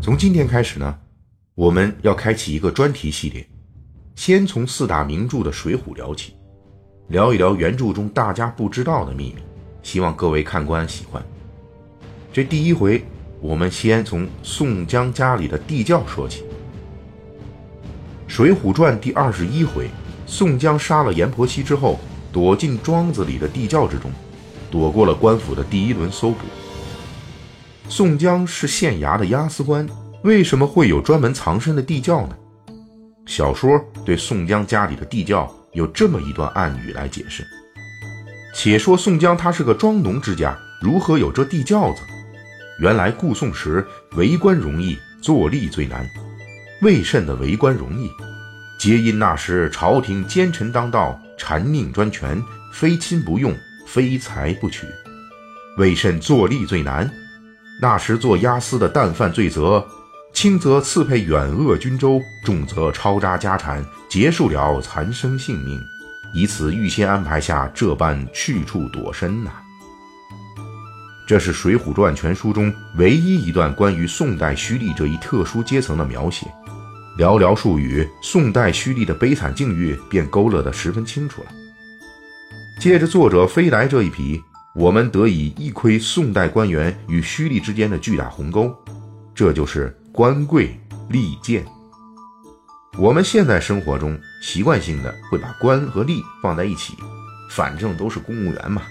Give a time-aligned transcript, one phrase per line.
[0.00, 0.98] 从今天开始呢，
[1.54, 3.44] 我们要开启一个专题系列，
[4.14, 6.34] 先从四大名著的《水浒》聊起，
[7.08, 9.42] 聊一聊原著中大家不知道的秘密，
[9.82, 11.24] 希望各位看官喜欢。
[12.32, 13.04] 这第一回，
[13.40, 16.42] 我们先从宋江家里的地窖说起，
[18.28, 19.88] 《水浒传》第二十一回，
[20.26, 21.98] 宋江杀了阎婆惜之后，
[22.30, 24.10] 躲进庄子里的地窖之中。
[24.70, 26.38] 躲过了官府的第一轮搜捕。
[27.88, 29.86] 宋江是县衙的押司官，
[30.22, 32.36] 为什么会有专门藏身的地窖呢？
[33.26, 37.46] 小说对宋江家里的地窖有这么一段暗语来解释。
[38.54, 42.00] 且说宋江他是个庄农之家，如何有这地窖子？
[42.80, 46.08] 原来故宋时为官容易，做吏最难。
[46.82, 48.10] 为甚的为官容易？
[48.78, 52.42] 皆因那时朝廷奸臣当道，禅佞专权，
[52.72, 53.56] 非亲不用。
[53.86, 54.84] 非财不取，
[55.78, 57.08] 为甚做吏最难？
[57.80, 59.86] 那时做押司的，但犯罪责，
[60.32, 65.78] 轻则刺配远恶军州，重则抄扎家产，结束了残生性命。
[66.34, 69.50] 以此预先安排下这般去处躲身呐。
[71.26, 76.46] 这是《水浒传》全书中唯一一段关于宋代胥吏这一特殊阶层的描写。
[77.18, 81.48] 寥寥数语，宋代胥吏的悲惨境遇便勾勒得十分清楚了。
[82.78, 84.42] 借着作者飞来这一笔，
[84.78, 88.76] 我们得以一窥宋代官员与胥吏之间的巨大鸿沟，
[89.34, 91.64] 这就是官贵吏贱。
[92.98, 96.92] 我们现在生活中习惯性的会把官和吏放在一起，
[97.50, 98.82] 反正都是公务员嘛。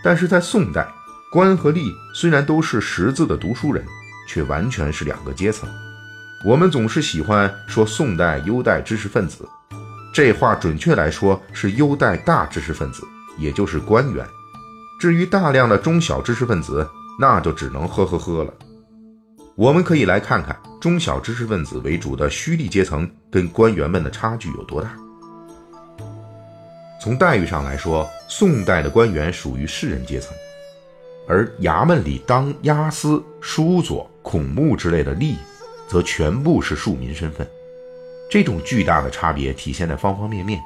[0.00, 0.86] 但是在宋代，
[1.32, 3.84] 官和吏虽然都是识字的读书人，
[4.28, 5.68] 却完全是两个阶层。
[6.44, 9.44] 我们总是喜欢说宋代优待知识分子，
[10.14, 13.02] 这话准确来说是优待大知识分子。
[13.38, 14.26] 也就是官员，
[14.98, 16.88] 至于大量的中小知识分子，
[17.20, 18.52] 那就只能呵呵呵了。
[19.54, 24.90] 我们可以来看看中小知识分子为主的胥吏阶层跟官员们的差距有多大。
[27.00, 30.34] 从待遇上来说，宋代的官员属于士人阶层，
[31.28, 35.36] 而衙门里当押司、书佐、孔目之类的吏，
[35.86, 37.46] 则全部是庶民身份。
[38.30, 40.58] 这种巨大的差别体现在方方面面，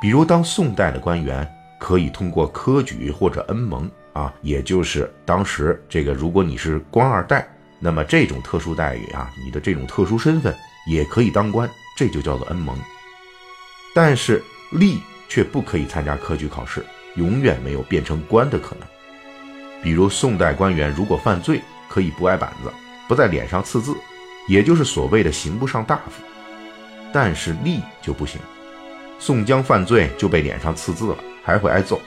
[0.00, 1.46] 比如当宋代的官员。
[1.78, 10.54] 可以通过科举或者恩蒙啊，也就是当时这个，如果你是官二代，那么这种特殊待遇啊，你的这种特殊身份
[10.86, 12.76] 也可以当官，这就叫做恩蒙。
[13.94, 16.84] 但是吏却不可以参加科举考试，
[17.14, 18.86] 永远没有变成官的可能。
[19.82, 22.72] 比如宋代官员如果犯罪，可以不挨板子，
[23.06, 23.96] 不在脸上刺字，
[24.48, 26.22] 也就是所谓的刑不上大夫。
[27.12, 28.40] 但是吏就不行，
[29.18, 31.24] 宋江犯罪就被脸上刺字了。
[31.48, 31.98] 还会挨揍，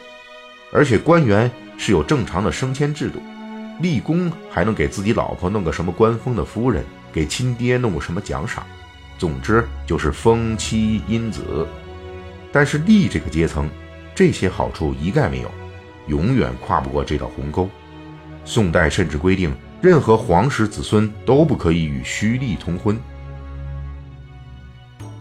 [0.72, 3.20] 而且官员是有正常的升迁制度，
[3.80, 8.64] 立功还能给自己老婆弄个什么官封的夫人，给亲爹弄个什么奖赏，
[9.18, 11.68] 总之就是封妻荫子。
[12.52, 13.68] 但是吏这个阶层，
[14.14, 15.50] 这些好处一概没有，
[16.06, 17.68] 永远跨不过这道鸿沟。
[18.46, 19.52] 宋代甚至规定，
[19.82, 22.96] 任何皇室子孙都不可以与胥吏通婚。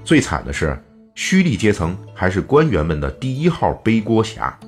[0.05, 0.79] 最惨的是。
[1.17, 4.59] 胥吏阶层还是官员们的第一号背锅侠。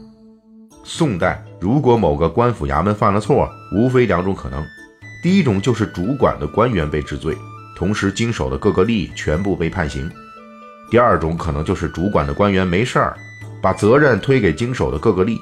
[0.85, 4.65] 宋代如果某个官府衙门犯了错，无非两种可能：
[5.23, 7.37] 第一种就是主管的官员被治罪，
[7.77, 10.09] 同时经手的各个吏全部被判刑；
[10.91, 13.17] 第二种可能就是主管的官员没事儿，
[13.63, 15.39] 把责任推给经手的各个吏。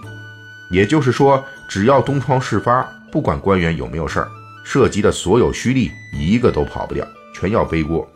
[0.71, 4.29] 也就是说，只要东窗事发，不管官员有没有事儿，
[4.63, 8.09] 涉及的所有胥吏一个都跑不掉，全要背锅。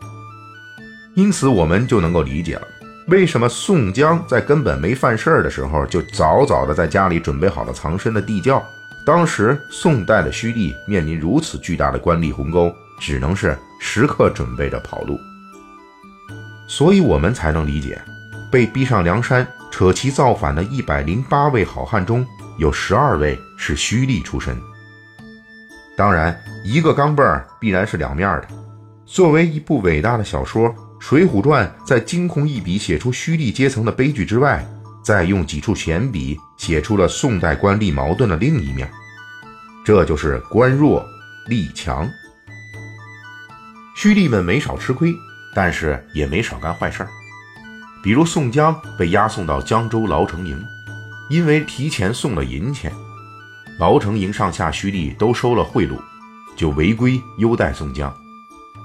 [1.15, 2.67] 因此，我们就能够理解了。
[3.07, 8.63] 为什么宋江在根本没犯事儿的时候，就早早的在家里准备好了藏身的地窖？
[9.05, 15.19] 当时宋代的胥吏面临如此巨大的官吏鸿沟，只能是时刻准备着跑路。
[16.67, 18.01] 所以我们才能理解，
[18.51, 22.25] 被逼上梁山扯旗造反的一百零八位好汉中
[22.57, 24.59] 有十二位是胥吏出身。
[25.95, 28.47] 当然，一个钢镚儿必然是两面的。
[29.05, 30.67] 作为一部伟大的小说。
[31.07, 34.67] 《水浒传》在惊鸿一笔写出胥吏阶层的悲剧之外，
[35.03, 38.91] 再用几处闲笔写出了宋代官吏矛盾的另一面，
[39.85, 41.05] 这就是官弱
[41.47, 42.09] 吏强。
[43.95, 45.13] 胥吏们没少吃亏，
[45.53, 47.09] 但是也没少干坏事儿。
[48.01, 50.59] 比如宋江被押送到江州牢城营，
[51.29, 52.91] 因为提前送了银钱，
[53.77, 55.99] 牢城营上下胥吏都收了贿赂，
[56.55, 58.11] 就违规优待宋江。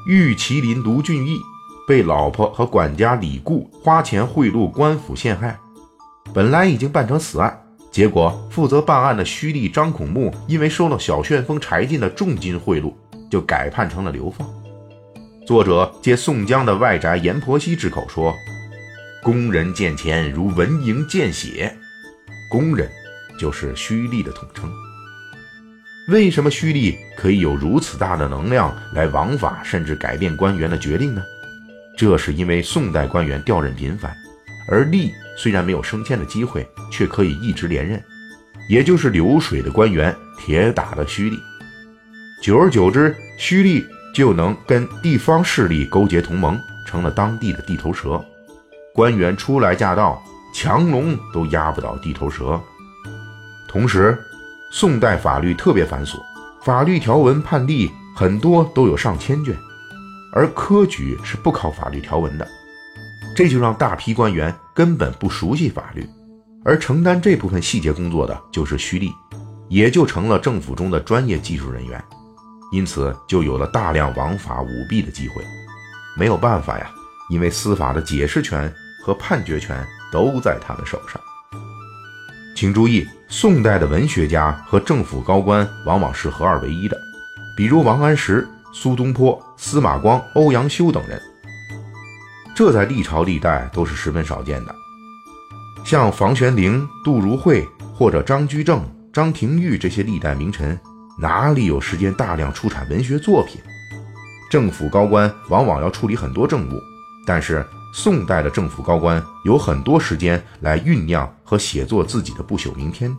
[0.05, 1.41] 玉麒麟卢俊义。
[1.91, 5.59] 被老婆和管家李固花钱贿赂官府陷害，
[6.33, 7.61] 本来已经办成死案，
[7.91, 12.95] 结果负责办案的胥吏张孔目因为收了小旋风柴进的重金贿赂，
[13.29, 14.49] 就改判成了流放。
[15.45, 18.33] 作者借宋江的外宅阎婆惜之口说
[19.21, 21.77] ：“工人见钱如蚊蝇见血。”
[22.49, 22.89] 工人
[23.37, 24.71] 就是胥吏的统称。
[26.09, 31.21] 为什么胥吏可以有如此大的能量来枉法甚至改变官员的决定呢？
[32.01, 34.17] 这是因为宋代官员调任频繁，
[34.67, 38.03] 而吏虽然没有升迁的机会，却可以一直连任，
[38.71, 41.39] 也就是流水的官员，铁打的胥吏。
[42.43, 48.19] 久而久之，胥吏就能跟地方势力勾结同盟，成了当地的地头蛇。
[48.95, 50.23] 官员初来驾到，
[50.55, 52.59] 强龙都压不倒地头蛇。
[53.69, 54.19] 同时，
[54.73, 56.17] 宋代法律特别繁琐，
[56.65, 59.55] 法律条文判例很多都有上千卷，
[60.33, 62.47] 而科举是不考法律条文的，
[63.35, 66.09] 这就让大批官员根本不熟悉法律，
[66.65, 69.13] 而承担这部分细节工作的就是胥吏，
[69.69, 72.03] 也就成了政府中的专业技术人员。
[72.73, 75.43] 因此，就有了大量王法舞弊的机会。
[76.17, 76.89] 没有办法呀，
[77.29, 78.73] 因为司法的解释权
[79.03, 81.21] 和判决权都在他们手上。
[82.55, 86.97] 请注意，宋代的文学家和政府高官往往是合二为一的，
[87.57, 91.21] 比如王安石、苏东坡、司马光、欧阳修等人。
[92.55, 94.75] 这在历朝历代都是十分少见的。
[95.85, 98.83] 像房玄龄、杜如晦或者张居正、
[99.13, 100.79] 张廷玉这些历代名臣。
[101.19, 103.61] 哪里有时间大量出产文学作品？
[104.51, 106.81] 政府高官往往要处理很多政务，
[107.27, 113.15] 但是宋代的政府高官有很多时间来酝酿和写作自己的不朽名篇。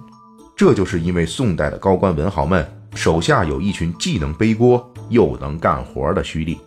[0.56, 6.58] 这就是因为宋代的高官文豪们手下有一群既能背锅又能干活的胥吏。